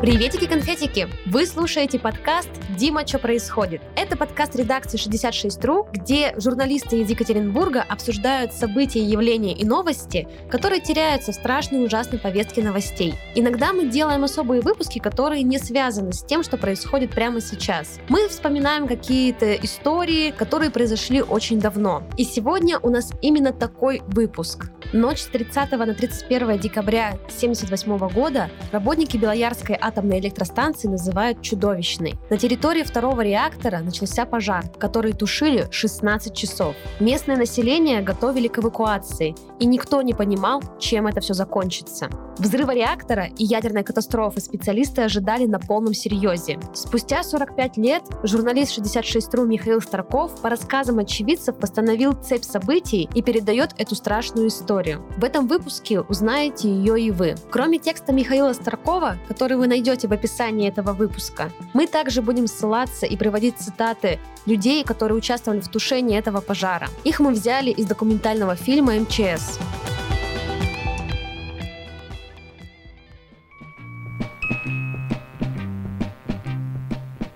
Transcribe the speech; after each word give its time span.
Приветики-конфетики! 0.00 1.08
Вы 1.26 1.44
слушаете 1.44 1.98
подкаст 1.98 2.48
«Дима, 2.78 3.06
что 3.06 3.18
происходит?». 3.18 3.82
Это 3.96 4.16
подкаст 4.16 4.56
редакции 4.56 4.98
66.ru, 4.98 5.88
где 5.92 6.34
журналисты 6.38 7.02
из 7.02 7.10
Екатеринбурга 7.10 7.84
обсуждают 7.86 8.54
события, 8.54 9.04
явления 9.04 9.52
и 9.52 9.62
новости, 9.62 10.26
которые 10.50 10.80
теряются 10.80 11.32
в 11.32 11.34
страшной 11.34 11.84
ужасной 11.84 12.18
повестке 12.18 12.62
новостей. 12.62 13.12
Иногда 13.34 13.74
мы 13.74 13.90
делаем 13.90 14.24
особые 14.24 14.62
выпуски, 14.62 15.00
которые 15.00 15.42
не 15.42 15.58
связаны 15.58 16.14
с 16.14 16.24
тем, 16.24 16.42
что 16.44 16.56
происходит 16.56 17.10
прямо 17.10 17.42
сейчас. 17.42 17.98
Мы 18.08 18.26
вспоминаем 18.28 18.88
какие-то 18.88 19.52
истории, 19.56 20.30
которые 20.30 20.70
произошли 20.70 21.20
очень 21.20 21.60
давно. 21.60 22.04
И 22.16 22.24
сегодня 22.24 22.78
у 22.78 22.88
нас 22.88 23.12
именно 23.20 23.52
такой 23.52 24.00
выпуск. 24.06 24.70
Ночь 24.92 25.20
с 25.20 25.26
30 25.26 25.70
на 25.70 25.94
31 25.94 26.58
декабря 26.58 27.10
1978 27.10 28.08
года 28.08 28.50
работники 28.72 29.16
Белоярской 29.16 29.78
атомной 29.80 30.18
электростанции 30.18 30.88
называют 30.88 31.42
чудовищной. 31.42 32.16
На 32.28 32.36
территории 32.36 32.82
второго 32.82 33.20
реактора 33.20 33.78
начался 33.78 34.26
пожар, 34.26 34.64
который 34.80 35.12
тушили 35.12 35.68
16 35.70 36.34
часов. 36.34 36.74
Местное 36.98 37.36
население 37.36 38.02
готовили 38.02 38.48
к 38.48 38.58
эвакуации, 38.58 39.36
и 39.60 39.66
никто 39.66 40.02
не 40.02 40.12
понимал, 40.12 40.60
чем 40.80 41.06
это 41.06 41.20
все 41.20 41.34
закончится. 41.34 42.08
Взрыва 42.38 42.74
реактора 42.74 43.26
и 43.36 43.44
ядерной 43.44 43.84
катастрофы 43.84 44.40
специалисты 44.40 45.02
ожидали 45.02 45.44
на 45.44 45.60
полном 45.60 45.94
серьезе. 45.94 46.58
Спустя 46.74 47.22
45 47.22 47.76
лет 47.76 48.02
журналист 48.24 48.76
66.ru 48.76 49.46
Михаил 49.46 49.80
Старков 49.80 50.40
по 50.40 50.48
рассказам 50.48 50.98
очевидцев 50.98 51.56
постановил 51.56 52.14
цепь 52.14 52.44
событий 52.44 53.08
и 53.14 53.22
передает 53.22 53.74
эту 53.78 53.94
страшную 53.94 54.48
историю. 54.48 54.79
В 55.16 55.24
этом 55.24 55.46
выпуске 55.46 56.00
узнаете 56.00 56.68
ее 56.68 57.00
и 57.00 57.10
вы. 57.10 57.34
Кроме 57.50 57.78
текста 57.78 58.12
Михаила 58.12 58.52
Старкова, 58.52 59.18
который 59.28 59.56
вы 59.56 59.66
найдете 59.66 60.08
в 60.08 60.12
описании 60.12 60.68
этого 60.68 60.92
выпуска, 60.92 61.50
мы 61.74 61.86
также 61.86 62.22
будем 62.22 62.46
ссылаться 62.46 63.04
и 63.06 63.16
приводить 63.16 63.58
цитаты 63.58 64.18
людей, 64.46 64.82
которые 64.84 65.18
участвовали 65.18 65.60
в 65.60 65.68
тушении 65.68 66.18
этого 66.18 66.40
пожара. 66.40 66.88
Их 67.04 67.20
мы 67.20 67.32
взяли 67.32 67.70
из 67.70 67.86
документального 67.86 68.56
фильма 68.56 68.94
«МЧС». 68.94 69.58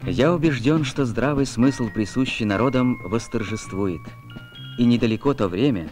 Я 0.06 0.32
убежден, 0.32 0.84
что 0.84 1.06
здравый 1.06 1.44
смысл, 1.44 1.88
присущий 1.92 2.44
народам, 2.44 3.00
восторжествует. 3.04 4.00
И 4.78 4.84
недалеко 4.84 5.34
то 5.34 5.48
время, 5.48 5.88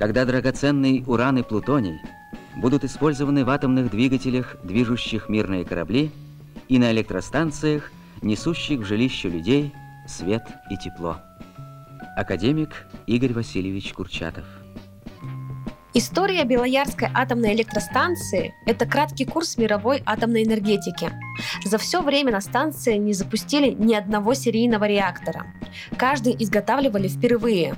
когда 0.00 0.24
драгоценный 0.24 1.04
уран 1.06 1.38
и 1.38 1.42
плутоний– 1.42 2.00
будут 2.56 2.84
использованы 2.84 3.44
в 3.44 3.50
атомных 3.50 3.90
двигателях, 3.90 4.56
движущих 4.64 5.28
мирные 5.28 5.64
корабли, 5.64 6.10
и 6.68 6.78
на 6.78 6.90
электростанциях, 6.90 7.92
несущих 8.22 8.80
в 8.80 8.84
жилище 8.84 9.28
людей 9.28 9.72
свет 10.08 10.42
и 10.70 10.76
тепло. 10.76 11.18
Академик 12.16 12.86
Игорь 13.06 13.32
Васильевич 13.32 13.92
Курчатов 13.92 14.44
История 15.92 16.44
Белоярской 16.44 17.08
атомной 17.12 17.52
электростанции– 17.54 18.54
это 18.66 18.86
краткий 18.86 19.24
курс 19.24 19.58
мировой 19.58 20.04
атомной 20.06 20.44
энергетики. 20.44 21.10
За 21.64 21.78
все 21.78 22.00
время 22.00 22.30
на 22.30 22.40
станции 22.40 22.96
не 22.96 23.12
запустили 23.12 23.70
ни 23.70 23.94
одного 23.94 24.34
серийного 24.34 24.86
реактора. 24.86 25.46
Каждый 25.96 26.36
изготавливали 26.38 27.08
впервые. 27.08 27.74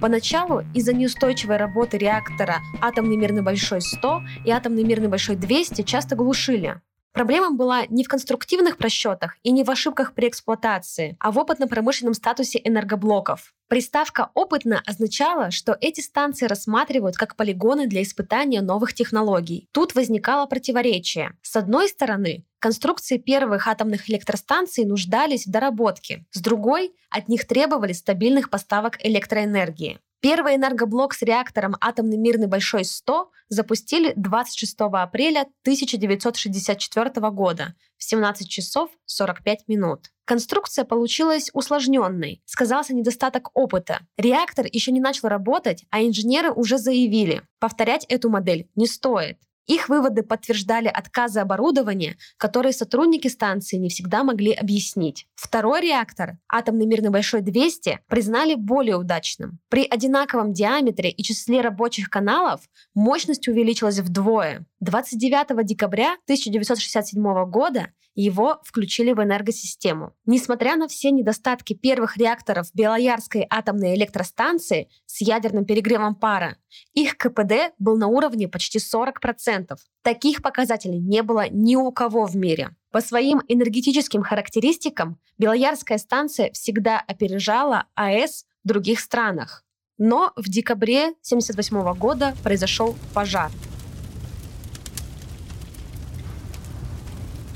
Поначалу 0.00 0.62
из-за 0.72 0.94
неустойчивой 0.94 1.56
работы 1.56 1.98
реактора 1.98 2.60
атомный 2.80 3.16
мирный 3.16 3.42
большой 3.42 3.80
100 3.80 4.22
и 4.44 4.50
атомный 4.52 4.84
мирный 4.84 5.08
большой 5.08 5.34
200 5.34 5.82
часто 5.82 6.14
глушили. 6.14 6.80
Проблема 7.18 7.50
была 7.50 7.84
не 7.86 8.04
в 8.04 8.08
конструктивных 8.08 8.76
просчетах 8.76 9.38
и 9.42 9.50
не 9.50 9.64
в 9.64 9.70
ошибках 9.72 10.14
при 10.14 10.28
эксплуатации, 10.28 11.16
а 11.18 11.32
в 11.32 11.38
опытно-промышленном 11.40 12.14
статусе 12.14 12.60
энергоблоков. 12.62 13.54
Приставка 13.66 14.30
«опытно» 14.34 14.80
означала, 14.86 15.50
что 15.50 15.76
эти 15.80 16.00
станции 16.00 16.46
рассматривают 16.46 17.16
как 17.16 17.34
полигоны 17.34 17.88
для 17.88 18.02
испытания 18.02 18.60
новых 18.60 18.94
технологий. 18.94 19.66
Тут 19.72 19.96
возникало 19.96 20.46
противоречие. 20.46 21.32
С 21.42 21.56
одной 21.56 21.88
стороны, 21.88 22.44
конструкции 22.60 23.18
первых 23.18 23.66
атомных 23.66 24.08
электростанций 24.08 24.84
нуждались 24.84 25.44
в 25.44 25.50
доработке. 25.50 26.24
С 26.30 26.40
другой, 26.40 26.94
от 27.10 27.28
них 27.28 27.48
требовали 27.48 27.94
стабильных 27.94 28.48
поставок 28.48 29.04
электроэнергии. 29.04 29.98
Первый 30.20 30.56
энергоблок 30.56 31.14
с 31.14 31.22
реактором 31.22 31.76
«Атомный 31.80 32.16
мирный 32.16 32.48
Большой 32.48 32.82
100» 32.82 33.26
запустили 33.48 34.12
26 34.16 34.76
апреля 34.80 35.42
1964 35.62 37.30
года 37.30 37.76
в 37.96 38.02
17 38.02 38.48
часов 38.48 38.90
45 39.06 39.68
минут. 39.68 40.10
Конструкция 40.24 40.84
получилась 40.84 41.50
усложненной, 41.52 42.42
сказался 42.46 42.94
недостаток 42.94 43.50
опыта. 43.54 44.00
Реактор 44.16 44.66
еще 44.70 44.90
не 44.90 45.00
начал 45.00 45.28
работать, 45.28 45.84
а 45.90 46.02
инженеры 46.02 46.50
уже 46.50 46.78
заявили, 46.78 47.42
повторять 47.60 48.04
эту 48.08 48.28
модель 48.28 48.68
не 48.74 48.88
стоит. 48.88 49.38
Их 49.68 49.90
выводы 49.90 50.22
подтверждали 50.22 50.88
отказы 50.88 51.40
оборудования, 51.40 52.16
которые 52.38 52.72
сотрудники 52.72 53.28
станции 53.28 53.76
не 53.76 53.90
всегда 53.90 54.24
могли 54.24 54.52
объяснить. 54.52 55.26
Второй 55.34 55.82
реактор, 55.82 56.38
атомный 56.48 56.86
мирный 56.86 57.10
большой 57.10 57.42
200, 57.42 58.00
признали 58.08 58.54
более 58.54 58.96
удачным. 58.96 59.60
При 59.68 59.86
одинаковом 59.86 60.54
диаметре 60.54 61.10
и 61.10 61.22
числе 61.22 61.60
рабочих 61.60 62.08
каналов 62.08 62.62
мощность 62.94 63.46
увеличилась 63.46 63.98
вдвое. 63.98 64.66
29 64.80 65.66
декабря 65.66 66.14
1967 66.24 67.22
года 67.50 67.88
его 68.14 68.60
включили 68.64 69.12
в 69.12 69.22
энергосистему. 69.22 70.12
Несмотря 70.26 70.74
на 70.76 70.88
все 70.88 71.12
недостатки 71.12 71.72
первых 71.72 72.16
реакторов 72.16 72.68
Белоярской 72.74 73.46
атомной 73.48 73.94
электростанции 73.94 74.88
с 75.06 75.20
ядерным 75.20 75.64
перегревом 75.64 76.16
пара, 76.16 76.56
их 76.94 77.16
КПД 77.16 77.74
был 77.78 77.96
на 77.96 78.08
уровне 78.08 78.48
почти 78.48 78.78
40%. 78.78 79.57
Таких 80.02 80.42
показателей 80.42 80.98
не 80.98 81.22
было 81.22 81.48
ни 81.48 81.76
у 81.76 81.90
кого 81.92 82.26
в 82.26 82.36
мире. 82.36 82.70
По 82.90 83.00
своим 83.00 83.42
энергетическим 83.48 84.22
характеристикам 84.22 85.18
Белоярская 85.38 85.98
станция 85.98 86.50
всегда 86.52 86.98
опережала 86.98 87.84
АЭС 87.94 88.46
в 88.64 88.68
других 88.68 89.00
странах. 89.00 89.64
Но 89.98 90.32
в 90.36 90.48
декабре 90.48 91.08
1978 91.08 91.94
года 91.94 92.34
произошел 92.42 92.96
пожар– 93.14 93.50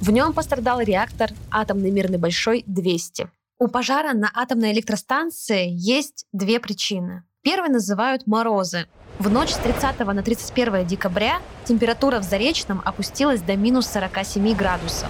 В 0.03 0.11
нем 0.11 0.33
пострадал 0.33 0.81
реактор 0.81 1.31
атомный 1.49 1.93
мирный 1.93 2.19
большой 2.19 2.65
200. 2.67 3.31
У 3.61 3.69
пожара 3.69 4.15
на 4.15 4.33
атомной 4.35 4.73
электростанции 4.73 5.69
есть 5.71 6.27
две 6.33 6.59
причины. 6.59 7.23
Первой 7.43 7.69
называют 7.69 8.27
морозы. 8.27 8.89
В 9.19 9.31
ночь 9.31 9.51
с 9.51 9.57
30 9.59 9.99
на 10.01 10.23
31 10.23 10.87
декабря 10.87 11.41
температура 11.65 12.19
в 12.19 12.23
Заречном 12.23 12.83
опустилась 12.85 13.41
до 13.41 13.57
минус 13.57 13.87
47 13.87 14.55
градусов. 14.55 15.09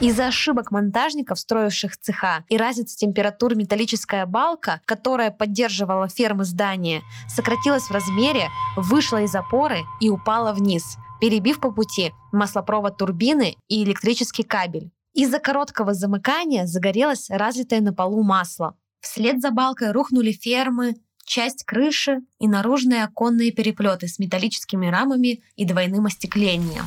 Из-за 0.00 0.26
ошибок 0.26 0.70
монтажников, 0.70 1.38
строивших 1.38 1.96
цеха, 1.96 2.44
и 2.48 2.56
разницы 2.56 2.96
температур 2.96 3.54
металлическая 3.54 4.26
балка, 4.26 4.80
которая 4.84 5.30
поддерживала 5.30 6.08
фермы 6.08 6.44
здания, 6.44 7.02
сократилась 7.28 7.84
в 7.84 7.92
размере, 7.92 8.48
вышла 8.76 9.22
из 9.22 9.34
опоры 9.34 9.78
и 10.00 10.10
упала 10.10 10.52
вниз, 10.52 10.96
перебив 11.20 11.60
по 11.60 11.70
пути 11.70 12.12
маслопровод 12.32 12.96
турбины 12.96 13.56
и 13.68 13.84
электрический 13.84 14.42
кабель. 14.42 14.90
Из-за 15.14 15.38
короткого 15.38 15.94
замыкания 15.94 16.66
загорелось 16.66 17.30
разлитое 17.30 17.80
на 17.80 17.92
полу 17.92 18.24
масло. 18.24 18.76
Вслед 19.00 19.40
за 19.40 19.52
балкой 19.52 19.92
рухнули 19.92 20.32
фермы, 20.32 20.96
часть 21.24 21.64
крыши 21.64 22.20
и 22.38 22.48
наружные 22.48 23.04
оконные 23.04 23.52
переплеты 23.52 24.08
с 24.08 24.18
металлическими 24.18 24.86
рамами 24.86 25.42
и 25.56 25.64
двойным 25.64 26.06
остеклением. 26.06 26.84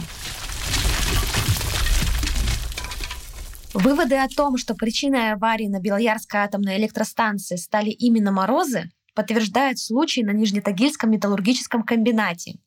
Выводы 3.73 4.15
о 4.15 4.27
том, 4.27 4.57
что 4.57 4.73
причиной 4.73 5.33
аварии 5.33 5.67
на 5.67 5.79
Белоярской 5.79 6.39
атомной 6.39 6.77
электростанции 6.77 7.57
стали 7.57 7.89
именно 7.89 8.31
морозы, 8.31 8.89
подтверждают 9.13 9.79
случай 9.79 10.23
на 10.23 10.31
Нижнетагильском 10.31 11.11
металлургическом 11.11 11.83
комбинате. 11.83 12.59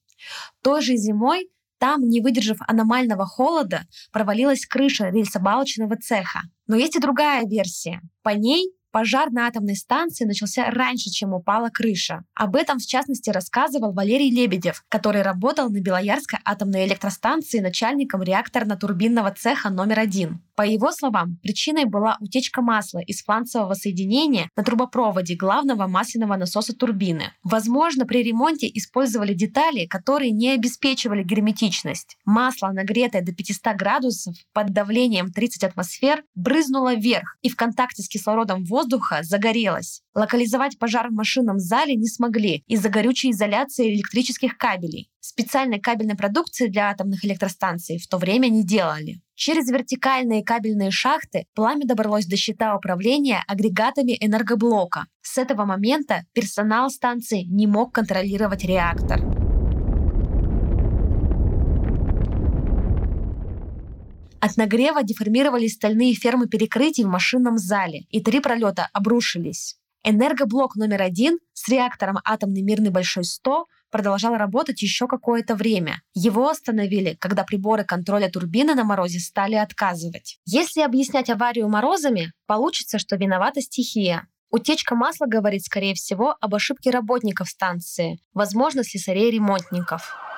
Той 0.62 0.82
же 0.82 0.96
зимой 0.96 1.49
там, 1.81 2.06
не 2.06 2.20
выдержав 2.20 2.58
аномального 2.69 3.25
холода, 3.25 3.87
провалилась 4.12 4.66
крыша 4.66 5.08
рельсобалочного 5.08 5.96
цеха. 5.96 6.43
Но 6.66 6.76
есть 6.76 6.94
и 6.94 7.00
другая 7.00 7.46
версия. 7.46 8.02
По 8.23 8.31
ней 8.31 8.70
пожар 8.90 9.31
на 9.31 9.46
атомной 9.46 9.76
станции 9.76 10.25
начался 10.25 10.70
раньше, 10.70 11.10
чем 11.10 11.32
упала 11.32 11.69
крыша. 11.69 12.25
Об 12.34 12.56
этом, 12.56 12.78
в 12.78 12.87
частности, 12.87 13.31
рассказывал 13.31 13.92
Валерий 13.92 14.31
Лебедев, 14.31 14.84
который 14.88 15.22
работал 15.22 15.70
на 15.70 15.81
Белоярской 15.81 16.38
атомной 16.44 16.87
электростанции 16.87 17.60
начальником 17.60 18.22
реакторно-турбинного 18.22 19.34
цеха 19.37 19.70
номер 19.70 20.00
один. 20.00 20.42
По 20.56 20.62
его 20.62 20.92
словам, 20.92 21.38
причиной 21.42 21.87
была 21.87 22.19
утечка 22.20 22.60
масла 22.60 22.98
из 22.98 23.22
фланцевого 23.25 23.72
соединения 23.72 24.50
на 24.56 24.62
трубопроводе 24.62 25.34
главного 25.34 25.87
масляного 25.87 26.37
насоса 26.37 26.76
турбины. 26.76 27.32
Возможно, 27.42 28.04
при 28.04 28.22
ремонте 28.22 28.70
использовали 28.75 29.32
детали, 29.32 29.87
которые 29.87 30.32
не 30.32 30.50
обеспечивали 30.50 31.22
герметичность. 31.22 32.19
Масло, 32.26 32.72
нагретое 32.72 33.22
до 33.22 33.32
500 33.32 33.75
градусов 33.76 34.34
под 34.52 34.75
давлением 34.75 35.32
30 35.32 35.64
атмосфер, 35.64 36.25
брызнуло 36.34 36.94
вверх 36.94 37.38
и 37.40 37.48
в 37.48 37.56
контакте 37.56 38.02
с 38.02 38.08
кислородом 38.08 38.64
воздуха 38.64 38.80
загорелось. 39.23 40.03
Локализовать 40.15 40.79
пожар 40.79 41.09
в 41.09 41.12
машинном 41.12 41.59
зале 41.59 41.94
не 41.94 42.06
смогли 42.06 42.62
из-за 42.67 42.88
горючей 42.88 43.31
изоляции 43.31 43.94
электрических 43.94 44.56
кабелей. 44.56 45.11
Специальной 45.21 45.81
кабельной 45.81 46.17
продукции 46.17 46.67
для 46.67 46.91
атомных 46.91 47.25
электростанций 47.25 47.99
в 47.99 48.09
то 48.09 48.19
время 48.19 48.49
не 48.49 48.65
делали. 48.65 49.21
Через 49.35 49.71
вертикальные 49.71 50.44
кабельные 50.44 50.91
шахты 50.91 51.47
пламя 51.55 51.87
добралось 51.87 52.27
до 52.27 52.37
щита 52.37 52.77
управления 52.77 53.43
агрегатами 53.47 54.17
энергоблока. 54.21 55.06
С 55.23 55.38
этого 55.38 55.65
момента 55.65 56.25
персонал 56.33 56.91
станции 56.91 57.44
не 57.44 57.67
мог 57.67 57.94
контролировать 57.94 58.65
реактор. 58.65 59.39
От 64.40 64.56
нагрева 64.56 65.02
деформировались 65.02 65.75
стальные 65.75 66.14
фермы 66.14 66.48
перекрытий 66.48 67.04
в 67.04 67.08
машинном 67.08 67.58
зале, 67.58 68.06
и 68.10 68.22
три 68.22 68.40
пролета 68.40 68.88
обрушились. 68.94 69.76
Энергоблок 70.02 70.76
номер 70.76 71.02
один 71.02 71.38
с 71.52 71.69
реактором 71.69 72.19
«Атомный 72.25 72.62
мирный 72.62 72.88
Большой 72.88 73.25
100» 73.25 73.64
продолжал 73.90 74.37
работать 74.37 74.81
еще 74.81 75.06
какое-то 75.06 75.54
время. 75.54 76.00
Его 76.14 76.48
остановили, 76.48 77.19
когда 77.20 77.44
приборы 77.44 77.84
контроля 77.84 78.31
турбины 78.31 78.75
на 78.75 78.84
морозе 78.84 79.20
стали 79.20 79.56
отказывать. 79.56 80.38
Если 80.46 80.81
объяснять 80.81 81.28
аварию 81.28 81.69
морозами, 81.69 82.32
получится, 82.46 82.98
что 82.98 83.16
виновата 83.16 83.60
стихия. 83.60 84.26
Утечка 84.50 84.94
масла 84.94 85.26
говорит, 85.26 85.64
скорее 85.64 85.94
всего, 85.94 86.34
об 86.40 86.54
ошибке 86.54 86.90
работников 86.90 87.50
станции, 87.50 88.20
возможно, 88.32 88.82
слесарей-ремонтников. 88.82 90.30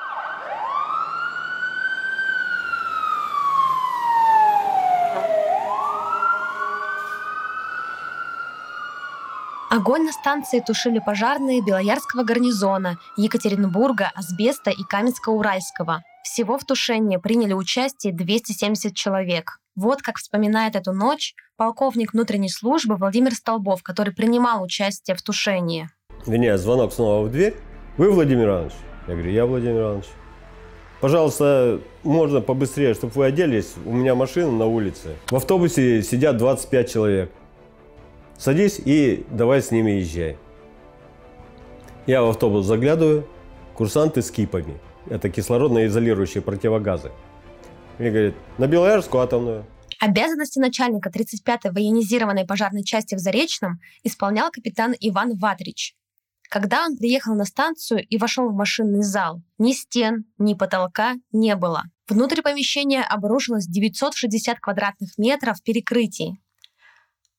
Огонь 9.72 10.04
на 10.04 10.12
станции 10.12 10.60
тушили 10.60 10.98
пожарные 10.98 11.62
Белоярского 11.62 12.24
гарнизона, 12.24 12.98
Екатеринбурга, 13.16 14.12
Асбеста 14.14 14.70
и 14.70 14.82
Каменска-Уральского. 14.82 16.00
Всего 16.22 16.58
в 16.58 16.64
тушении 16.64 17.16
приняли 17.16 17.54
участие 17.54 18.12
270 18.12 18.94
человек. 18.94 19.60
Вот 19.74 20.02
как 20.02 20.18
вспоминает 20.18 20.76
эту 20.76 20.92
ночь 20.92 21.34
полковник 21.56 22.12
внутренней 22.12 22.50
службы 22.50 22.96
Владимир 22.96 23.32
Столбов, 23.32 23.82
который 23.82 24.12
принимал 24.12 24.62
участие 24.62 25.16
в 25.16 25.22
тушении. 25.22 25.88
Меня 26.26 26.58
звонок 26.58 26.92
снова 26.92 27.24
в 27.24 27.32
дверь. 27.32 27.56
Вы 27.96 28.10
Владимир 28.10 28.48
Иванович? 28.48 28.74
Я 29.08 29.14
говорю, 29.14 29.30
я 29.30 29.46
Владимир 29.46 29.80
Иванович. 29.80 30.06
Пожалуйста, 31.00 31.80
можно 32.02 32.42
побыстрее, 32.42 32.92
чтобы 32.92 33.14
вы 33.14 33.24
оделись. 33.24 33.72
У 33.86 33.92
меня 33.94 34.14
машина 34.14 34.52
на 34.52 34.66
улице. 34.66 35.16
В 35.30 35.36
автобусе 35.36 36.02
сидят 36.02 36.36
25 36.36 36.92
человек. 36.92 37.32
Садись 38.42 38.80
и 38.84 39.24
давай 39.30 39.62
с 39.62 39.70
ними 39.70 39.92
езжай. 39.92 40.36
Я 42.08 42.24
в 42.24 42.30
автобус 42.30 42.66
заглядываю, 42.66 43.24
курсанты 43.72 44.20
с 44.20 44.32
кипами. 44.32 44.80
Это 45.08 45.28
кислородно-изолирующие 45.28 46.40
противогазы. 46.40 47.12
Мне 48.00 48.10
говорят, 48.10 48.34
на 48.58 48.66
Белоярскую 48.66 49.22
атомную. 49.22 49.64
Обязанности 50.00 50.58
начальника 50.58 51.08
35-й 51.08 51.70
военизированной 51.70 52.44
пожарной 52.44 52.82
части 52.82 53.14
в 53.14 53.20
Заречном 53.20 53.78
исполнял 54.02 54.50
капитан 54.50 54.92
Иван 54.98 55.36
Ватрич. 55.36 55.94
Когда 56.50 56.84
он 56.84 56.96
приехал 56.96 57.36
на 57.36 57.44
станцию 57.44 58.04
и 58.04 58.18
вошел 58.18 58.48
в 58.48 58.54
машинный 58.54 59.04
зал, 59.04 59.40
ни 59.58 59.72
стен, 59.72 60.24
ни 60.38 60.54
потолка 60.54 61.14
не 61.30 61.54
было. 61.54 61.84
Внутрь 62.08 62.42
помещения 62.42 63.04
обрушилось 63.04 63.68
960 63.68 64.58
квадратных 64.58 65.16
метров 65.16 65.62
перекрытий. 65.62 66.41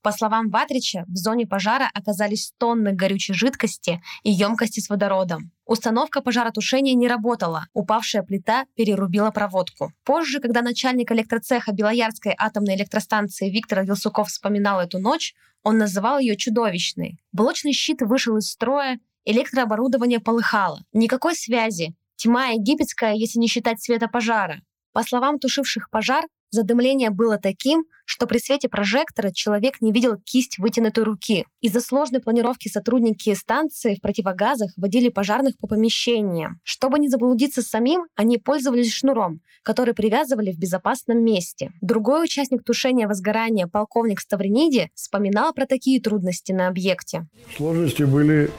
По 0.04 0.12
словам 0.12 0.50
Ватрича, 0.50 1.06
в 1.08 1.16
зоне 1.16 1.48
пожара 1.48 1.90
оказались 1.94 2.52
тонны 2.58 2.92
горючей 2.92 3.34
жидкости 3.34 4.04
и 4.24 4.32
емкости 4.32 4.82
с 4.82 4.90
водородом. 4.90 5.52
Установка 5.66 6.22
пожаротушения 6.22 6.94
не 6.94 7.08
работала, 7.08 7.68
упавшая 7.72 8.22
плита 8.22 8.66
перерубила 8.76 9.32
проводку. 9.32 9.94
Позже, 10.04 10.42
когда 10.42 10.62
начальник 10.62 11.10
электроцеха 11.14 11.72
Белоярской 11.72 12.36
атомной 12.38 12.76
электростанции 12.76 13.50
Виктор 13.50 13.86
Вилсуков 13.86 14.28
вспоминал 14.28 14.82
эту 14.82 15.00
ночь, 15.00 15.36
он 15.64 15.78
называл 15.78 16.20
ее 16.20 16.36
чудовищной. 16.36 17.18
Блочный 17.32 17.72
щит 17.72 18.02
вышел 18.02 18.36
из 18.36 18.50
строя, 18.50 19.00
электрооборудование 19.24 20.20
полыхало. 20.20 20.84
Никакой 20.92 21.34
связи. 21.34 21.96
Тьма 22.18 22.48
египетская, 22.48 23.14
если 23.14 23.40
не 23.40 23.48
считать 23.48 23.82
света 23.82 24.10
пожара. 24.10 24.62
По 24.92 25.02
словам 25.04 25.40
тушивших 25.40 25.90
пожар, 25.90 26.26
Задымление 26.54 27.10
было 27.10 27.40
таким, 27.40 27.86
что 28.06 28.28
при 28.28 28.38
свете 28.38 28.70
прожектора 28.70 29.32
человек 29.32 29.82
не 29.82 29.92
видел 29.92 30.18
кисть 30.24 30.60
вытянутой 30.60 31.04
руки. 31.04 31.48
Из-за 31.62 31.82
сложной 31.82 32.22
планировки 32.22 32.68
сотрудники 32.68 33.34
станции 33.34 33.96
в 33.96 34.02
противогазах 34.02 34.70
водили 34.78 35.10
пожарных 35.10 35.58
по 35.58 35.66
помещениям. 35.66 36.60
Чтобы 36.62 37.00
не 37.00 37.10
заблудиться 37.10 37.64
самим, 37.64 38.06
они 38.16 38.38
пользовались 38.38 38.94
шнуром, 38.94 39.42
который 39.64 39.96
привязывали 39.96 40.52
в 40.52 40.60
безопасном 40.60 41.26
месте. 41.26 41.72
Другой 41.82 42.26
участник 42.26 42.64
тушения 42.64 43.08
возгорания, 43.08 43.66
полковник 43.66 44.20
Ставрениди, 44.20 44.92
вспоминал 44.94 45.54
про 45.54 45.66
такие 45.66 46.00
трудности 46.00 46.52
на 46.52 46.68
объекте. 46.68 47.26
Сложности 47.58 48.04
были 48.04 48.52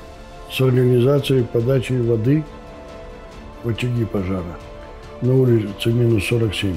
с 0.50 0.60
организацией 0.60 1.44
подачи 1.44 1.92
воды 1.92 2.44
в 3.62 3.68
очаги 3.68 4.04
пожара 4.04 4.58
на 5.22 5.32
улице 5.36 5.92
минус 5.92 6.24
47 6.26 6.76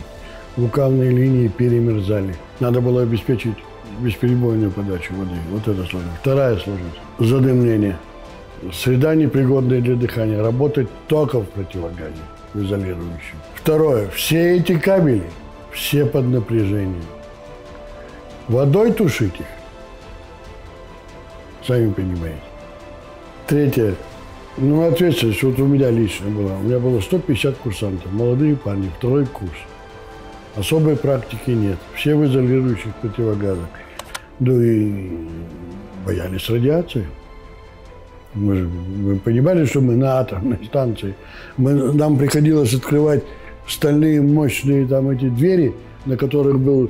рукавные 0.58 1.12
линии 1.12 1.48
перемерзали. 1.48 2.36
Надо 2.60 2.82
было 2.82 3.04
обеспечить 3.04 3.56
бесперебойную 4.00 4.72
подачу 4.72 5.14
воды. 5.16 5.36
Вот 5.52 5.68
это 5.68 5.84
сложность. 5.88 6.18
Вторая 6.22 6.58
сложность– 6.58 7.00
задымление. 7.20 7.98
Среда 8.74 9.16
непригодная 9.16 9.82
для 9.82 9.96
дыхания. 9.96 10.42
Работать 10.42 10.88
только 11.08 11.40
в 11.40 11.46
противогазе, 11.50 12.16
в 12.54 12.64
изолирующем. 12.64 13.38
Второе. 13.56 14.10
Все 14.10 14.58
эти 14.58 14.78
кабели, 14.78 15.30
все 15.72 16.06
под 16.06 16.26
напряжением. 16.26 17.04
Водой 18.48 18.92
тушить 18.94 19.40
их. 19.40 19.46
Сами 21.66 21.92
понимаете. 21.92 22.42
Третье. 23.46 23.96
Ну, 24.58 24.88
ответственность 24.88 25.44
вот 25.44 25.60
у 25.60 25.68
меня 25.68 25.92
лично 25.92 26.30
была. 26.30 26.58
У 26.58 26.64
меня 26.64 26.80
было 26.80 27.00
150 27.00 27.58
курсантов, 27.58 28.12
молодые 28.12 28.56
парни, 28.56 28.90
второй 28.98 29.26
курс. 29.28 29.52
Особой 30.58 30.96
практики 30.96 31.52
нет. 31.52 31.78
Все 31.96 32.16
в 32.16 32.26
изолирующих 32.26 32.96
противогазах. 32.96 33.68
Да 34.40 34.52
и 34.54 35.12
боялись 36.04 36.50
радиации. 36.50 37.06
Мы, 38.34 38.56
же, 38.56 38.68
мы 38.68 39.18
понимали, 39.18 39.66
что 39.66 39.82
мы 39.82 39.96
на 39.96 40.20
атомной 40.20 40.60
станции. 40.66 41.16
Мы, 41.58 41.94
нам 41.94 42.18
приходилось 42.18 42.74
открывать 42.74 43.24
стальные 43.68 44.22
мощные 44.22 44.88
там 44.88 45.10
эти 45.10 45.30
двери, 45.30 45.74
на 46.06 46.18
которых 46.18 46.60
был 46.60 46.90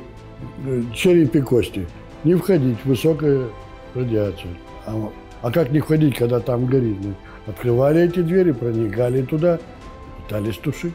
э, 0.66 0.84
череп 0.94 1.36
и 1.36 1.42
кости. 1.42 1.88
Не 2.24 2.36
входить, 2.36 2.78
высокая 2.86 3.48
радиация. 3.96 4.52
А, 4.86 5.12
а 5.42 5.52
как 5.52 5.72
не 5.72 5.80
входить, 5.80 6.16
когда 6.16 6.40
там 6.40 6.68
горит? 6.68 6.98
Мы 7.04 7.16
открывали 7.48 8.02
эти 8.02 8.22
двери, 8.22 8.52
проникали 8.52 9.24
туда, 9.24 9.60
пытались 10.24 10.58
тушить. 10.58 10.94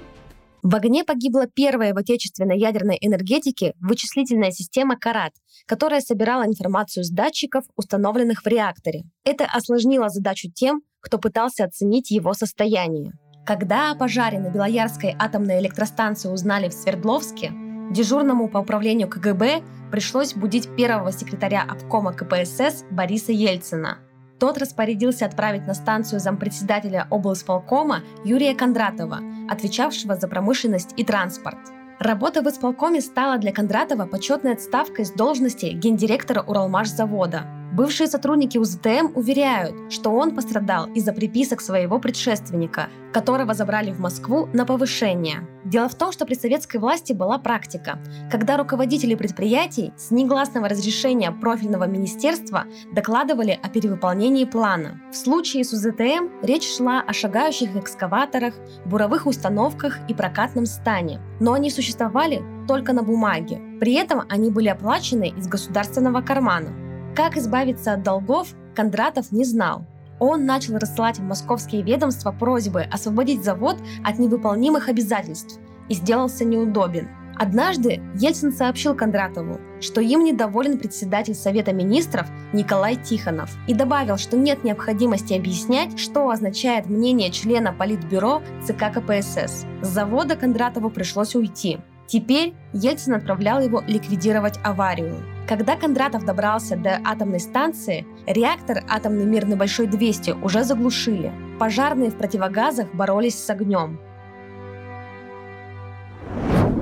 В 0.63 0.77
огне 0.77 1.03
погибла 1.03 1.49
первая 1.53 1.93
в 1.93 1.99
отечественной 1.99 2.57
ядерной 2.57 2.97
энергетике 3.01 3.75
вычислительная 3.81 4.53
система 4.53 4.97
«Карат», 4.97 5.33
которая 5.67 6.01
собирала 6.01 6.47
информацию 6.47 7.03
с 7.03 7.11
датчиков, 7.11 7.65
установленных 7.75 8.43
в 8.43 8.47
реакторе. 8.47 9.03
Это 9.25 9.45
осложнило 9.45 10.09
задачу 10.09 10.49
тем, 10.55 10.83
кто 11.01 11.19
пытался 11.19 11.65
оценить 11.65 12.13
его 12.13 12.33
состояние. 12.33 13.13
Когда 13.45 13.91
о 13.91 13.97
пожаре 13.97 14.39
на 14.39 14.51
Белоярской 14.51 15.17
атомной 15.19 15.59
электростанции 15.59 16.29
узнали 16.29 16.69
в 16.69 16.75
Свердловске, 16.75 17.53
дежурному 17.91 18.49
по 18.49 18.59
управлению 18.59 19.09
КГБ 19.09 19.63
пришлось 19.91 20.35
будить 20.35 20.75
первого 20.77 21.11
секретаря 21.11 21.63
обкома 21.69 22.13
КПСС 22.13 22.85
Бориса 22.89 23.33
Ельцина– 23.33 23.99
тот 24.43 24.59
распорядился 24.59 25.25
отправить 25.25 25.69
на 25.69 25.75
станцию 25.75 26.19
зампредседателя 26.19 27.07
облсполкома 27.11 28.01
Юрия 28.25 28.57
Кондратова, 28.57 29.21
отвечавшего 29.49 30.17
за 30.17 30.27
промышленность 30.27 30.95
и 30.97 31.05
транспорт. 31.05 31.59
Работа 32.01 32.43
в 32.43 32.49
исполкоме 32.49 33.01
стала 33.03 33.39
для 33.39 33.53
Кондратова 33.53 34.05
почетной 34.07 34.55
отставкой 34.55 35.05
с 35.05 35.13
должности 35.13 35.67
гендиректора 35.67 36.43
Уралмашзавода. 36.43 37.62
Бывшие 37.73 38.07
сотрудники 38.07 38.59
УЗТМ 38.59 39.13
уверяют, 39.15 39.91
что 39.91 40.11
он 40.11 40.35
пострадал 40.35 40.89
из-за 40.93 41.15
приписок 41.15 41.63
своего 41.63 41.99
предшественника, 41.99 42.91
которого 43.15 43.55
забрали 43.55 43.93
в 43.93 43.99
Москву 43.99 44.47
на 44.53 44.67
повышение. 44.67 45.49
Дело 45.65 45.89
в 45.89 45.95
том, 45.95 46.13
что 46.13 46.27
при 46.27 46.35
советской 46.35 46.77
власти 46.77 47.15
была 47.15 47.39
практика, 47.39 47.99
когда 48.31 48.59
руководители 48.59 49.15
предприятий 49.15 49.95
с 49.97 50.11
негласного 50.11 50.69
разрешения 50.69 51.31
профильного 51.33 51.85
министерства 51.85 52.65
докладывали 52.93 53.59
о 53.63 53.71
перевыполнении 53.71 54.45
плана. 54.45 55.01
В 55.11 55.17
случае 55.17 55.65
с 55.65 55.73
УЗТМ 55.73 56.43
речь 56.43 56.77
шла 56.77 57.01
о 57.01 57.15
шагающих 57.15 57.75
экскаваторах, 57.75 58.53
буровых 58.85 59.25
установках 59.25 59.99
и 60.09 60.15
прокатном 60.15 60.67
стане, 60.67 61.23
но 61.41 61.55
они 61.55 61.71
существовали 61.71 62.43
только 62.69 62.93
на 62.93 63.03
бумаге. 63.03 63.63
При 63.81 63.95
этом 63.95 64.25
они 64.29 64.51
были 64.51 64.69
оплачены 64.69 65.33
из 65.39 65.49
государственного 65.49 66.21
кармана. 66.21 66.92
Как 67.15 67.37
избавиться 67.37 67.93
от 67.93 68.03
долгов, 68.03 68.49
Кондратов 68.75 69.33
не 69.33 69.45
знал. 69.45 69.85
Он 70.19 70.47
начал 70.47 70.79
рассылать 70.79 71.19
в 71.19 71.23
московские 71.23 71.83
ведомства 71.83 72.33
просьбы 72.33 72.83
освободить 72.91 73.45
завод 73.45 73.77
от 74.03 74.19
невыполнимых 74.19 74.89
обязательств 74.89 75.59
и 75.91 75.95
сделался 75.95 76.45
неудобен. 76.45 77.09
Однажды 77.37 78.01
Ельцин 78.15 78.53
сообщил 78.53 78.95
Кондратову, 78.95 79.61
что 79.81 80.01
им 80.01 80.25
недоволен 80.25 80.79
председатель 80.79 81.35
Совета 81.35 81.73
министров 81.73 82.29
Николай 82.53 82.97
Тихонов 82.97 83.51
и 83.67 83.75
добавил, 83.75 84.17
что 84.17 84.37
нет 84.37 84.65
необходимости 84.65 85.35
объяснять, 85.35 85.99
что 85.99 86.31
означает 86.31 86.87
мнение 86.87 87.31
члена 87.31 87.73
Политбюро 87.73 88.43
ЦК 88.65 88.93
КПСС. 88.95 89.67
С 89.83 89.89
завода 89.89 90.37
Кондратову 90.37 90.89
пришлось 90.89 91.35
уйти. 91.35 91.79
Теперь 92.07 92.55
Ельцин 92.73 93.15
отправлял 93.15 93.61
его 93.61 93.83
ликвидировать 93.87 94.59
аварию. 94.63 95.17
Когда 95.49 95.77
Кондратов 95.77 96.25
добрался 96.25 96.77
до 96.77 97.01
атомной 97.05 97.41
станции, 97.41 98.07
реактор 98.27 98.85
атомный 98.89 99.25
мирный 99.25 99.57
Большой 99.57 99.87
200 99.87 100.37
уже 100.43 100.63
заглушили. 100.65 101.33
Пожарные 101.59 102.11
в 102.11 102.17
противогазах 102.17 102.87
боролись 102.95 103.43
с 103.43 103.51
огнем. 103.51 103.99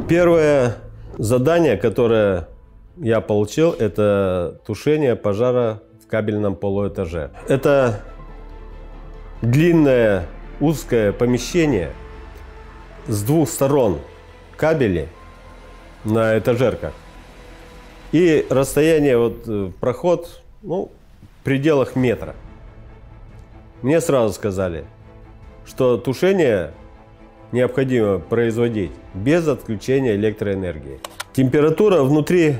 Первое 0.08 0.76
задание, 1.16 1.76
которое 1.76 2.48
я 2.96 3.20
получил, 3.20 3.72
это 3.72 4.60
тушение 4.66 5.16
пожара 5.16 5.82
в 6.04 6.06
кабельном 6.06 6.54
полуэтаже. 6.54 7.30
Это 7.48 8.02
длинное 9.40 10.26
узкое 10.60 11.12
помещение 11.12 11.92
с 13.06 13.22
двух 13.22 13.48
сторон 13.48 14.00
кабели 14.56 15.08
на 16.04 16.38
этажерках. 16.38 16.92
И 18.12 18.44
расстояние, 18.50 19.16
вот 19.16 19.44
э, 19.46 19.70
проход, 19.78 20.42
ну, 20.62 20.90
в 21.40 21.44
пределах 21.44 21.94
метра. 21.94 22.34
Мне 23.82 24.00
сразу 24.00 24.34
сказали, 24.34 24.84
что 25.64 25.96
тушение 25.96 26.72
необходимо 27.52 28.18
производить 28.18 28.90
без 29.14 29.46
отключения 29.46 30.16
электроэнергии. 30.16 30.98
Температура 31.32 32.02
внутри 32.02 32.56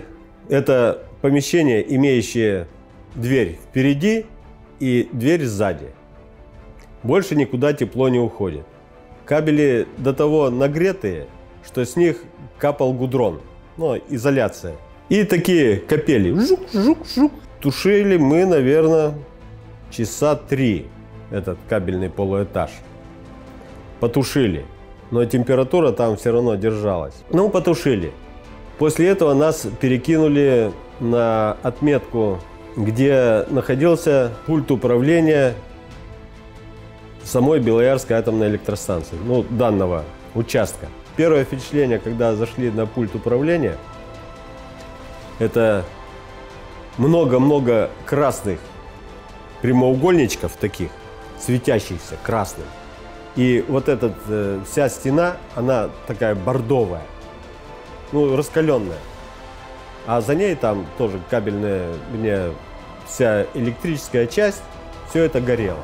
это 0.49 1.03
помещение, 1.21 1.85
имеющее 1.97 2.69
дверь 3.17 3.59
впереди 3.69 4.27
и 4.79 5.09
дверь 5.13 5.45
сзади. 5.45 5.89
Больше 7.03 7.35
никуда 7.35 7.73
тепло 7.73 8.09
не 8.09 8.21
уходит. 8.21 8.65
Кабели 9.25 9.89
до 9.99 10.15
того 10.15 10.49
нагретые, 10.49 11.27
что 11.65 11.85
с 11.85 11.97
них 11.97 12.23
капал 12.59 12.93
гудрон, 12.93 13.41
ну, 13.77 14.01
изоляция– 14.09 14.77
и 15.11 15.25
такие 15.25 15.77
капели. 15.77 16.33
Жук, 16.33 16.61
жук, 16.73 16.99
жук. 17.15 17.33
Тушили 17.61 18.17
мы, 18.17 18.47
наверное, 18.47 19.15
часа 19.91 20.37
три 20.37 20.87
этот 21.31 21.59
кабельный 21.69 22.09
полуэтаж. 22.09 22.71
Потушили. 23.99 24.65
Но 25.11 25.25
температура 25.25 25.91
там 25.91 26.17
все 26.17 26.31
равно 26.31 26.55
держалась. 26.55 27.15
Ну, 27.31 27.51
потушили. 27.51 28.13
После 28.79 29.09
этого 29.09 29.35
нас 29.35 29.67
перекинули 29.81 30.73
на 31.01 31.57
отметку, 31.63 32.39
где 32.77 33.45
находился 33.51 34.33
пульт 34.47 34.71
управления 34.71 35.55
самой 37.25 37.59
Белоярской 37.59 38.17
атомной 38.17 38.49
электростанции, 38.49 39.17
ну, 39.27 39.45
данного 39.51 40.05
участка. 40.35 40.87
Первое 41.17 41.45
впечатление, 41.45 41.99
когда 41.99 42.35
зашли 42.37 42.71
на 42.71 42.87
пульт 42.87 43.15
управления– 43.17 43.77
это 45.41 45.85
много-много 46.99 47.91
красных 48.07 48.61
прямоугольничков 49.63 50.53
таких, 50.53 50.91
светящихся 51.39 52.17
красным. 52.23 52.67
И 53.37 53.65
вот 53.67 53.89
эта 53.89 54.15
э, 54.29 54.61
вся 54.71 54.89
стена, 54.89 55.37
она 55.57 55.89
такая 56.07 56.35
бордовая, 56.35 57.03
ну, 58.13 58.37
раскаленная. 58.37 58.99
А 60.07 60.21
за 60.21 60.35
ней 60.35 60.55
там 60.57 60.87
тоже 60.99 61.21
кабельная, 61.31 61.95
мне 62.13 62.51
вся 63.07 63.47
электрическая 63.55 64.27
часть, 64.27 64.63
все 65.09 65.25
это 65.25 65.41
горело. 65.41 65.79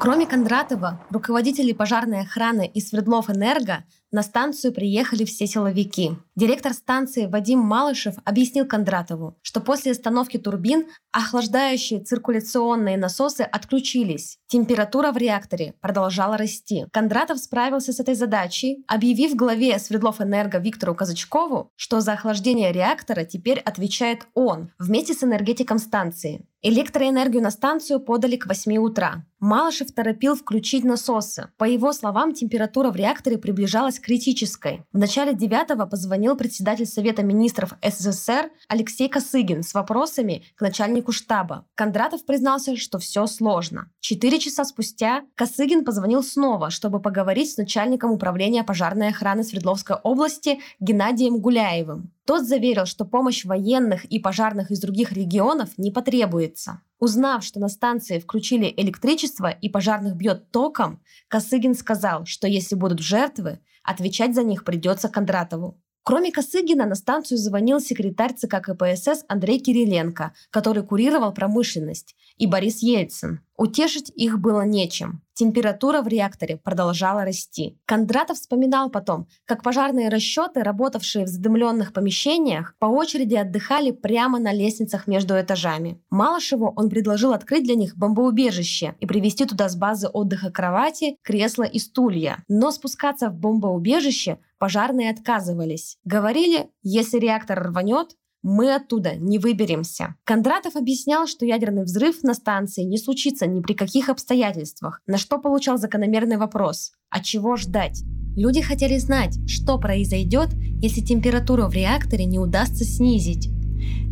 Кроме 0.00 0.24
Кондратова, 0.24 0.98
руководители 1.10 1.74
пожарной 1.74 2.22
охраны 2.22 2.66
и 2.66 2.80
Свердлов 2.80 3.28
Энерго 3.28 3.84
на 4.10 4.22
станцию 4.22 4.72
приехали 4.72 5.26
все 5.26 5.46
силовики. 5.46 6.12
Директор 6.40 6.72
станции 6.72 7.26
Вадим 7.26 7.58
Малышев 7.58 8.14
объяснил 8.24 8.64
Кондратову, 8.64 9.36
что 9.42 9.60
после 9.60 9.92
остановки 9.92 10.38
турбин 10.38 10.86
охлаждающие 11.12 12.00
циркуляционные 12.00 12.96
насосы 12.96 13.42
отключились. 13.42 14.38
Температура 14.46 15.12
в 15.12 15.18
реакторе 15.18 15.74
продолжала 15.82 16.38
расти. 16.38 16.86
Кондратов 16.92 17.40
справился 17.40 17.92
с 17.92 18.00
этой 18.00 18.14
задачей, 18.14 18.82
объявив 18.86 19.36
главе 19.36 19.78
Свердлов 19.78 20.22
Энерго 20.22 20.56
Виктору 20.56 20.94
Казачкову, 20.94 21.72
что 21.76 22.00
за 22.00 22.14
охлаждение 22.14 22.72
реактора 22.72 23.26
теперь 23.26 23.58
отвечает 23.58 24.26
он 24.32 24.70
вместе 24.78 25.12
с 25.12 25.22
энергетиком 25.22 25.78
станции. 25.78 26.46
Электроэнергию 26.62 27.42
на 27.42 27.50
станцию 27.50 28.00
подали 28.00 28.36
к 28.36 28.46
8 28.46 28.76
утра. 28.76 29.24
Малышев 29.38 29.92
торопил 29.92 30.36
включить 30.36 30.84
насосы. 30.84 31.48
По 31.56 31.64
его 31.64 31.94
словам, 31.94 32.34
температура 32.34 32.90
в 32.90 32.96
реакторе 32.96 33.38
приближалась 33.38 33.98
к 33.98 34.04
критической. 34.04 34.84
В 34.92 34.98
начале 34.98 35.32
9 35.32 35.88
позвонил 35.88 36.29
председатель 36.36 36.86
Совета 36.86 37.22
министров 37.22 37.74
СССР 37.82 38.50
Алексей 38.68 39.08
Косыгин 39.08 39.62
с 39.62 39.74
вопросами 39.74 40.44
к 40.56 40.60
начальнику 40.60 41.12
штаба. 41.12 41.66
Кондратов 41.74 42.24
признался, 42.24 42.76
что 42.76 42.98
все 42.98 43.26
сложно. 43.26 43.90
Четыре 44.00 44.38
часа 44.38 44.64
спустя 44.64 45.22
Косыгин 45.34 45.84
позвонил 45.84 46.22
снова, 46.22 46.70
чтобы 46.70 47.00
поговорить 47.00 47.52
с 47.52 47.56
начальником 47.56 48.10
управления 48.12 48.64
пожарной 48.64 49.08
охраны 49.08 49.44
Свердловской 49.44 49.96
области 49.96 50.60
Геннадием 50.80 51.38
Гуляевым. 51.38 52.12
Тот 52.24 52.46
заверил, 52.46 52.86
что 52.86 53.04
помощь 53.04 53.44
военных 53.44 54.04
и 54.04 54.20
пожарных 54.20 54.70
из 54.70 54.80
других 54.80 55.12
регионов 55.12 55.70
не 55.78 55.90
потребуется. 55.90 56.80
Узнав, 57.00 57.42
что 57.42 57.58
на 57.58 57.68
станции 57.68 58.18
включили 58.18 58.72
электричество 58.76 59.48
и 59.48 59.68
пожарных 59.68 60.14
бьет 60.16 60.50
током, 60.50 61.02
Косыгин 61.28 61.74
сказал, 61.74 62.26
что 62.26 62.46
если 62.46 62.74
будут 62.74 63.00
жертвы, 63.00 63.58
отвечать 63.82 64.34
за 64.34 64.42
них 64.42 64.64
придется 64.64 65.08
Кондратову. 65.08 65.80
Кроме 66.02 66.32
Косыгина 66.32 66.86
на 66.86 66.94
станцию 66.94 67.38
звонил 67.38 67.80
секретарь 67.80 68.34
ЦК 68.34 68.62
КПСС 68.62 69.24
Андрей 69.28 69.58
Кириленко, 69.58 70.32
который 70.50 70.82
курировал 70.82 71.32
промышленность, 71.32 72.16
и 72.36 72.46
Борис 72.46 72.82
Ельцин. 72.82 73.40
Утешить 73.60 74.10
их 74.16 74.38
было 74.38 74.62
нечем. 74.62 75.20
Температура 75.34 76.00
в 76.00 76.08
реакторе 76.08 76.56
продолжала 76.56 77.26
расти. 77.26 77.78
Кондратов 77.84 78.38
вспоминал 78.38 78.88
потом, 78.88 79.26
как 79.44 79.62
пожарные 79.62 80.08
расчеты, 80.08 80.62
работавшие 80.62 81.26
в 81.26 81.28
задымленных 81.28 81.92
помещениях, 81.92 82.74
по 82.78 82.86
очереди 82.86 83.34
отдыхали 83.34 83.90
прямо 83.90 84.38
на 84.38 84.54
лестницах 84.54 85.06
между 85.06 85.38
этажами. 85.38 86.00
Малышеву 86.08 86.72
он 86.74 86.88
предложил 86.88 87.34
открыть 87.34 87.64
для 87.64 87.74
них 87.74 87.98
бомбоубежище 87.98 88.94
и 88.98 89.04
привезти 89.04 89.44
туда 89.44 89.68
с 89.68 89.76
базы 89.76 90.08
отдыха 90.08 90.50
кровати, 90.50 91.16
кресла 91.22 91.64
и 91.64 91.78
стулья. 91.78 92.42
Но 92.48 92.70
спускаться 92.70 93.28
в 93.28 93.34
бомбоубежище 93.34 94.38
пожарные 94.58 95.10
отказывались. 95.10 95.98
Говорили, 96.04 96.70
если 96.82 97.18
реактор 97.18 97.62
рванет, 97.62 98.16
мы 98.42 98.74
оттуда 98.74 99.16
не 99.16 99.38
выберемся. 99.38 100.14
Кондратов 100.24 100.76
объяснял, 100.76 101.26
что 101.26 101.44
ядерный 101.44 101.84
взрыв 101.84 102.22
на 102.22 102.34
станции 102.34 102.82
не 102.82 102.98
случится 102.98 103.46
ни 103.46 103.60
при 103.60 103.74
каких 103.74 104.08
обстоятельствах, 104.08 105.00
на 105.06 105.18
что 105.18 105.38
получал 105.38 105.78
закономерный 105.78 106.36
вопрос– 106.36 106.92
а 107.10 107.20
чего 107.20 107.56
ждать? 107.56 108.04
Люди 108.36 108.60
хотели 108.60 108.96
знать, 108.98 109.36
что 109.48 109.78
произойдет, 109.78 110.50
если 110.80 111.00
температуру 111.00 111.66
в 111.66 111.74
реакторе 111.74 112.24
не 112.24 112.38
удастся 112.38 112.84
снизить. 112.84 113.50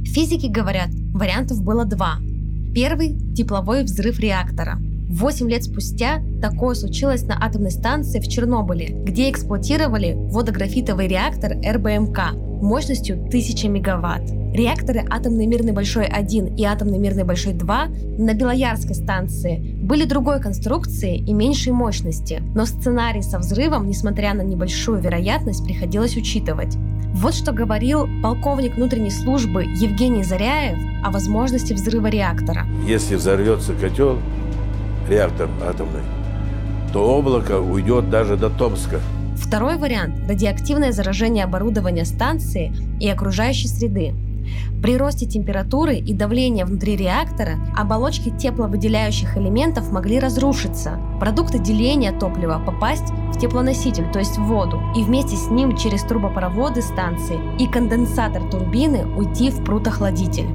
Физики 0.05 0.47
говорят, 0.47 0.89
вариантов 1.15 1.63
было 1.63 1.85
два. 1.85 2.17
Первый– 2.75 3.17
тепловой 3.37 3.85
взрыв 3.85 4.19
реактора. 4.19 4.79
Восемь 5.09 5.49
лет 5.49 5.65
спустя 5.65 6.21
такое 6.43 6.75
случилось 6.75 7.23
на 7.23 7.43
атомной 7.43 7.71
станции 7.71 8.21
в 8.21 8.29
Чернобыле, 8.29 8.89
где 8.89 9.31
эксплуатировали 9.31 10.15
водографитовый 10.17 11.07
реактор 11.07 11.53
РБМК. 11.53 12.48
Мощностью 12.63 13.17
1000 13.17 13.69
мегаватт. 13.69 14.23
Реакторы 14.55 15.05
«Атомный 15.09 15.47
мирный 15.47 15.73
Большой-1» 15.73 16.57
и 16.57 16.65
«Атомный 16.65 16.99
мирный 16.99 17.25
Большой-2» 17.25 18.19
на 18.19 18.35
Белоярской 18.35 18.95
станции 18.95 19.59
были 19.83 20.05
другой 20.05 20.41
конструкции 20.41 21.17
и 21.19 21.33
меньшей 21.33 21.73
мощности, 21.73 22.43
но 22.55 22.65
сценарий 22.65 23.23
со 23.23 23.39
взрывом, 23.39 23.87
несмотря 23.87 24.35
на 24.35 24.43
небольшую 24.43 25.01
вероятность, 25.01 25.65
приходилось 25.65 26.17
учитывать. 26.17 26.77
Вот 27.15 27.35
что 27.35 27.53
говорил 27.53 28.09
полковник 28.23 28.77
внутренней 28.77 29.11
службы 29.11 29.65
Евгений 29.65 30.25
Заряев 30.25 30.79
о 31.05 31.11
возможности 31.11 31.73
взрыва 31.73 32.07
реактора. 32.07 32.67
Если 32.87 33.17
взорвется 33.17 33.75
котел, 33.75 34.19
реактор 35.09 35.49
атомный, 35.63 36.03
то 36.93 37.17
облако 37.17 37.61
уйдет 37.61 38.11
даже 38.11 38.37
до 38.37 38.51
Томска. 38.51 39.01
Второй 39.41 39.79
вариант– 39.79 40.15
радиоактивное 40.29 40.93
заражение 40.93 41.45
оборудования 41.45 42.05
станции 42.05 42.73
и 43.01 43.09
окружающей 43.09 43.69
среды. 43.69 44.15
При 44.83 44.97
росте 44.97 45.27
температуры 45.27 45.97
и 45.97 46.13
давления 46.13 46.65
внутри 46.65 46.97
реактора 46.97 47.57
оболочки 47.77 48.31
тепловыделяющих 48.31 49.37
элементов 49.37 49.91
могли 49.93 50.19
разрушиться, 50.19 50.99
продукты 51.21 51.59
деления 51.59 52.13
топлива 52.13 52.63
попасть 52.65 53.11
в 53.35 53.39
теплоноситель, 53.39 54.11
то 54.13 54.19
есть 54.19 54.39
в 54.39 54.43
воду, 54.43 54.81
и 54.97 55.03
вместе 55.03 55.37
с 55.37 55.51
ним 55.51 55.77
через 55.77 56.03
трубопроводы 56.03 56.83
станции 56.83 57.39
и 57.59 57.67
конденсатор 57.67 58.43
турбины 58.51 59.07
уйти 59.17 59.51
в 59.51 59.65
прутохладитель. 59.65 60.49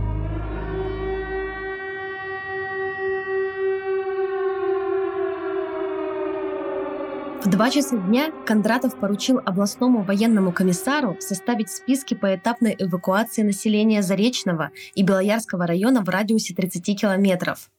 В 7.43 7.49
два 7.49 7.69
часа 7.69 7.97
дня 7.97 8.31
Кондратов 8.45 8.97
поручил 8.97 9.37
областному 9.43 10.01
военному 10.01 10.53
комиссару 10.53 11.17
составить 11.19 11.69
списки 11.69 12.13
поэтапной 12.13 12.73
эвакуации 12.79 13.41
населения 13.41 14.01
Заречного 14.01 14.71
и 14.95 15.03
Белоярского 15.03 15.67
района 15.67 16.03
в 16.03 16.09
радиусе 16.09 16.55
30 16.55 16.97
километров. 16.97 17.69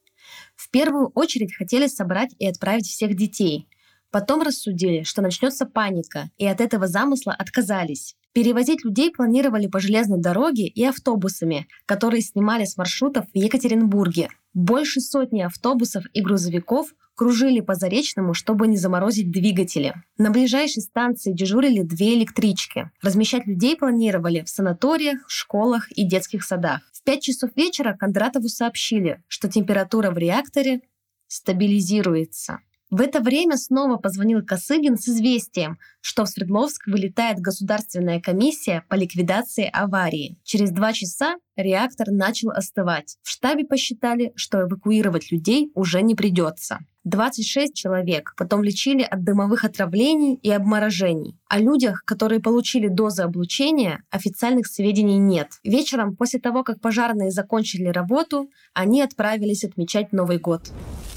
В 0.55 0.71
первую 0.71 1.13
очередь 1.15 1.57
хотели 1.57 1.87
собрать 1.87 2.35
и 2.39 2.47
отправить 2.47 2.87
всех 2.87 3.17
детей. 3.17 3.67
Потом 4.11 4.43
рассудили, 4.43 5.03
что 5.03 5.23
начнется 5.23 5.65
паника, 5.65 6.29
и 6.37 6.47
от 6.47 6.61
этого 6.61 6.87
замысла 6.87 7.33
отказались. 7.33 8.17
Перевозить 8.35 8.85
людей 8.85 9.13
планировали 9.13 9.67
по 9.67 9.81
железной 9.81 10.21
дороге 10.21 10.67
и 10.67 10.85
автобусами, 10.85 11.69
которые 11.87 12.21
снимали 12.21 12.67
с 12.67 12.77
маршрутов 12.77 13.25
в 13.33 13.37
Екатеринбурге. 13.37 14.29
Больше 14.53 15.01
сотни 15.01 15.41
автобусов 15.41 16.05
и 16.13 16.21
грузовиков 16.21 16.95
кружили 17.15 17.61
по 17.61 17.75
Заречному, 17.75 18.35
чтобы 18.35 18.67
не 18.67 18.77
заморозить 18.77 19.31
двигатели. 19.31 19.95
На 20.19 20.31
ближайшей 20.31 20.83
станции 20.83 21.33
дежурили 21.33 21.83
две 21.83 22.15
электрички. 22.15 22.91
Размещать 23.03 23.47
людей 23.47 23.77
планировали 23.77 24.43
в 24.43 24.49
санаториях, 24.49 25.19
школах 25.29 25.91
и 25.93 26.05
детских 26.05 26.45
садах. 26.45 26.81
В 26.93 27.03
5 27.03 27.23
часов 27.23 27.51
вечера 27.55 27.97
Кондратову 27.99 28.49
сообщили, 28.49 29.23
что 29.29 29.49
температура 29.49 30.11
в 30.11 30.19
реакторе 30.19 30.81
стабилизируется. 31.29 32.61
В 32.97 33.01
это 33.01 33.19
время 33.19 33.57
снова 33.57 33.97
позвонил 33.97 34.47
Косыгин 34.47 34.97
с 34.97 35.09
известием, 35.09 35.79
что 36.01 36.25
в 36.25 36.29
Свердловск 36.29 36.87
вылетает 36.87 37.41
Государственная 37.41 38.21
комиссия 38.21 38.85
по 38.89 38.95
ликвидации 38.95 39.69
аварии. 39.69 40.39
Через 40.45 40.71
два 40.71 40.93
часа 40.93 41.35
реактор 41.57 42.13
начал 42.13 42.51
остывать. 42.51 43.17
В 43.25 43.31
штабе 43.31 43.65
посчитали, 43.65 44.33
что 44.37 44.63
эвакуировать 44.63 45.33
людей 45.33 45.73
уже 45.75 46.03
не 46.03 46.15
придется. 46.15 46.79
26 47.03 47.75
человек 47.75 48.33
потом 48.37 48.63
лечили 48.63 49.03
от 49.03 49.25
дымовых 49.25 49.65
отравлений 49.65 50.37
и 50.37 50.53
обморожений. 50.53 51.37
О 51.49 51.59
людях, 51.59 52.05
которые 52.05 52.41
получили 52.41 52.87
дозы 52.87 53.23
облучения, 53.23 54.05
официальных 54.11 54.69
сведений 54.69 55.19
нет. 55.19 55.49
Вечером, 55.65 56.15
после 56.15 56.39
того, 56.39 56.63
как 56.63 56.81
пожарные 56.81 57.33
закончили 57.33 57.89
работу, 57.89 58.51
они 58.73 59.03
отправились 59.03 59.65
отмечать 59.65 60.13
Новый 60.13 60.39
год. 60.39 60.71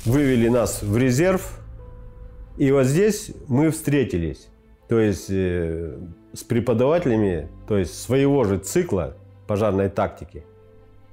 Вывели 0.06 0.48
нас 0.48 0.82
в 0.82 0.98
резерв, 0.98 1.57
и 2.58 2.72
вот 2.72 2.86
здесь 2.86 3.32
мы 3.48 3.70
встретились, 3.70 4.48
то 4.88 5.00
есть 5.00 5.28
э, 5.30 5.98
с 6.34 6.44
преподавателями, 6.44 7.50
то 7.68 7.78
есть 7.78 8.02
своего 8.02 8.44
же 8.46 8.58
цикла 8.58 9.16
пожарной 9.46 9.90
тактики, 9.90 10.44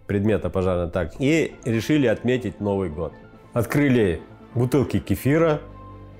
предмета 0.06 0.48
пожарной 0.48 0.90
тактики, 0.90 1.22
и 1.22 1.54
решили 1.64 2.06
отметить 2.06 2.60
Новый 2.60 2.88
год. 2.88 3.12
Открыли 3.52 4.22
бутылки 4.54 4.98
кефира, 4.98 5.60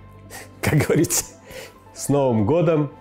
как 0.61 0.81
говорится, 0.81 1.25
с 1.95 2.09
Новым 2.09 2.45
годом 2.45 2.93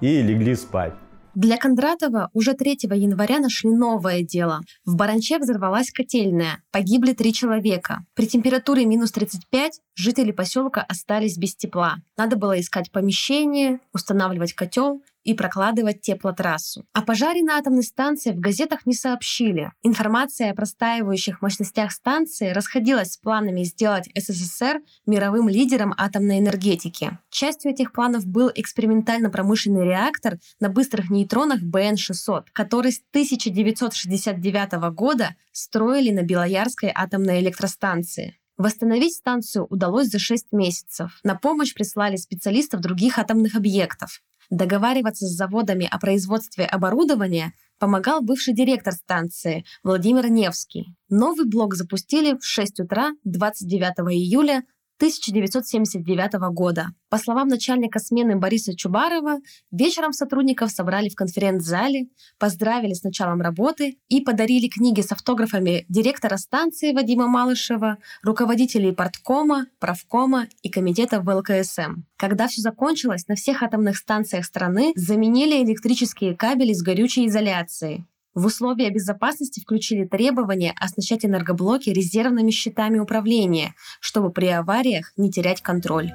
и 0.00 0.22
легли 0.22 0.54
спать. 0.54 0.94
Для 1.34 1.56
Кондратова 1.56 2.28
уже 2.34 2.52
3 2.52 2.78
января 2.94 3.38
нашли 3.38 3.70
новое 3.70 4.22
дело. 4.22 4.60
В 4.84 4.96
Баранче 4.96 5.38
взорвалась 5.38 5.90
котельная. 5.90 6.62
Погибли 6.70 7.14
три 7.14 7.32
человека. 7.32 8.04
При 8.14 8.26
температуре 8.26 8.84
минус 8.84 9.12
35 9.12 9.80
жители 9.94 10.30
поселка 10.30 10.82
остались 10.82 11.38
без 11.38 11.56
тепла. 11.56 11.96
Надо 12.18 12.36
было 12.36 12.60
искать 12.60 12.92
помещение, 12.92 13.80
устанавливать 13.94 14.52
котел 14.52 15.02
и 15.24 15.34
прокладывать 15.34 16.00
теплотрассу. 16.00 16.84
О 16.92 17.02
пожаре 17.02 17.42
на 17.42 17.58
атомной 17.58 17.82
станции 17.82 18.32
в 18.32 18.40
газетах 18.40 18.86
не 18.86 18.94
сообщили. 18.94 19.72
Информация 19.82 20.50
о 20.50 20.54
простаивающих 20.54 21.42
мощностях 21.42 21.92
станции 21.92 22.50
расходилась 22.50 23.12
с 23.12 23.16
планами 23.16 23.64
сделать 23.64 24.08
СССР 24.14 24.80
мировым 25.06 25.48
лидером 25.48 25.94
атомной 25.96 26.38
энергетики. 26.38 27.18
Частью 27.30 27.72
этих 27.72 27.92
планов 27.92 28.26
был 28.26 28.50
экспериментально-промышленный 28.54 29.84
реактор 29.84 30.38
на 30.60 30.68
быстрых 30.68 31.10
нейтронах 31.10 31.62
БН-600, 31.62 32.44
который 32.52 32.92
с 32.92 33.00
1969 33.10 34.72
года 34.94 35.36
строили 35.52 36.10
на 36.10 36.22
Белоярской 36.22 36.92
атомной 36.94 37.40
электростанции. 37.40 38.38
Восстановить 38.58 39.14
станцию 39.14 39.66
удалось 39.70 40.08
за 40.08 40.18
6 40.18 40.52
месяцев. 40.52 41.18
На 41.24 41.34
помощь 41.34 41.74
прислали 41.74 42.16
специалистов 42.16 42.80
других 42.80 43.18
атомных 43.18 43.56
объектов. 43.56 44.20
Договариваться 44.52 45.24
с 45.24 45.30
заводами 45.30 45.88
о 45.90 45.98
производстве 45.98 46.66
оборудования 46.66 47.54
помогал 47.78 48.20
бывший 48.20 48.52
директор 48.52 48.92
станции 48.92 49.64
Владимир 49.82 50.28
Невский. 50.28 50.94
Новый 51.08 51.46
блок 51.46 51.74
запустили 51.74 52.36
в 52.36 52.44
6 52.44 52.80
утра 52.80 53.12
29 53.24 54.12
июля 54.12 54.62
1979 55.02 56.34
года. 56.52 56.92
По 57.08 57.18
словам 57.18 57.48
начальника 57.48 57.98
смены 57.98 58.36
Бориса 58.36 58.76
Чубарова, 58.76 59.40
вечером 59.72 60.12
сотрудников 60.12 60.70
собрали 60.70 61.08
в 61.08 61.16
конференц-зале, 61.16 62.06
поздравили 62.38 62.94
с 62.94 63.02
началом 63.02 63.40
работы 63.40 63.98
и 64.08 64.20
подарили 64.20 64.68
книги 64.68 65.00
с 65.00 65.10
автографами 65.10 65.84
директора 65.88 66.36
станции 66.36 66.92
Вадима 66.92 67.26
Малышева, 67.26 67.98
руководителей 68.22 68.92
порткома, 68.92 69.66
правкома 69.80 70.46
и 70.62 70.70
комитета 70.70 71.20
ВЛКСМ. 71.20 72.04
Когда 72.16 72.46
все 72.46 72.62
закончилось, 72.62 73.26
на 73.26 73.34
всех 73.34 73.64
атомных 73.64 73.96
станциях 73.96 74.44
страны 74.44 74.92
заменили 74.94 75.64
электрические 75.64 76.36
кабели 76.36 76.74
с 76.74 76.80
горючей 76.80 77.26
изоляцией. 77.26 78.06
В 78.34 78.46
условия 78.46 78.88
безопасности 78.88 79.60
включили 79.60 80.04
требование 80.04 80.72
оснащать 80.80 81.26
энергоблоки 81.26 81.90
резервными 81.90 82.50
щитами 82.50 82.98
управления, 82.98 83.74
чтобы 84.00 84.30
при 84.30 84.46
авариях 84.46 85.12
не 85.18 85.30
терять 85.30 85.60
контроль. 85.60 86.12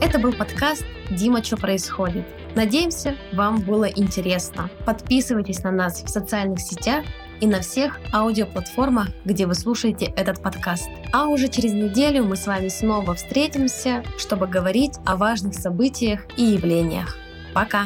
Это 0.00 0.18
был 0.18 0.32
подкаст 0.32 0.84
«Дима, 1.10 1.44
что 1.44 1.58
происходит?». 1.58 2.24
Надеемся, 2.54 3.14
вам 3.34 3.60
было 3.60 3.84
интересно. 3.84 4.70
Подписывайтесь 4.86 5.62
на 5.62 5.70
нас 5.70 6.02
в 6.02 6.08
социальных 6.08 6.60
сетях 6.60 7.04
и 7.42 7.46
на 7.46 7.60
всех 7.60 8.00
аудиоплатформах, 8.14 9.08
где 9.26 9.46
вы 9.46 9.52
слушаете 9.52 10.06
этот 10.16 10.42
подкаст. 10.42 10.88
А 11.12 11.26
уже 11.26 11.48
через 11.48 11.74
неделю 11.74 12.24
мы 12.24 12.36
с 12.36 12.46
вами 12.46 12.68
снова 12.68 13.14
встретимся, 13.14 14.02
чтобы 14.16 14.46
говорить 14.46 14.94
о 15.04 15.16
важных 15.16 15.52
событиях 15.52 16.22
и 16.38 16.44
явлениях. 16.44 17.18
Пока! 17.52 17.84